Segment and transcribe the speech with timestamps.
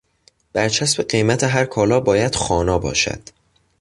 [0.53, 3.29] بر چسب قیمت هر کالا باید خوانا باشد.